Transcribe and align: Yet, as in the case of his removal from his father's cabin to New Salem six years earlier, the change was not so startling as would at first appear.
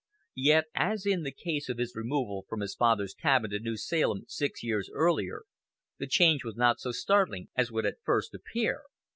Yet, 0.41 0.65
as 0.73 1.05
in 1.05 1.21
the 1.21 1.31
case 1.31 1.69
of 1.69 1.77
his 1.77 1.95
removal 1.95 2.47
from 2.49 2.61
his 2.61 2.73
father's 2.73 3.13
cabin 3.13 3.51
to 3.51 3.59
New 3.59 3.77
Salem 3.77 4.23
six 4.27 4.63
years 4.63 4.89
earlier, 4.91 5.43
the 5.99 6.07
change 6.07 6.43
was 6.43 6.55
not 6.55 6.79
so 6.79 6.91
startling 6.91 7.49
as 7.55 7.71
would 7.71 7.85
at 7.85 8.01
first 8.03 8.33
appear. 8.33 8.81